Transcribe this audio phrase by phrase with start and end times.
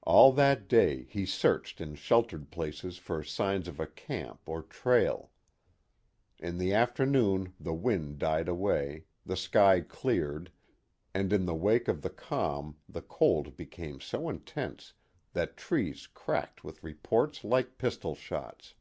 [0.00, 5.30] All that day he searched in sheltered places for signs of a camp or trail.
[6.38, 10.50] In the afternoon the wind died away, the sky cleared,
[11.12, 14.94] and in the wake of the calm the cold became so intense
[15.34, 18.72] that trees cracked with reports like pistol shots.